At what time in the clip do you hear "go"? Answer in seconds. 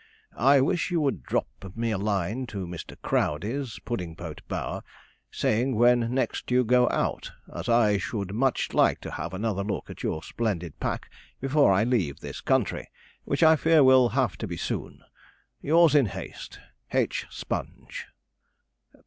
6.63-6.89